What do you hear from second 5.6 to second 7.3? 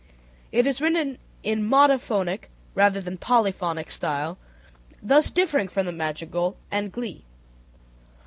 from the madrigal and glee.